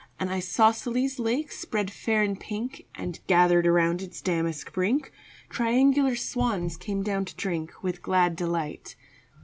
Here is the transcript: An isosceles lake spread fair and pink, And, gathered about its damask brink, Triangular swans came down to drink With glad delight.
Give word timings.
An 0.19 0.29
isosceles 0.29 1.19
lake 1.19 1.51
spread 1.51 1.91
fair 1.91 2.23
and 2.23 2.39
pink, 2.39 2.87
And, 2.95 3.19
gathered 3.27 3.67
about 3.67 4.01
its 4.01 4.19
damask 4.19 4.73
brink, 4.73 5.11
Triangular 5.47 6.15
swans 6.15 6.75
came 6.75 7.03
down 7.03 7.23
to 7.25 7.35
drink 7.35 7.83
With 7.83 8.01
glad 8.01 8.35
delight. 8.35 8.95